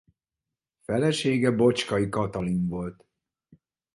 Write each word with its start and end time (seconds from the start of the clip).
Felesége 0.81 1.51
Bocskai 1.51 2.09
Katalin 2.09 2.67
volt. 2.67 3.05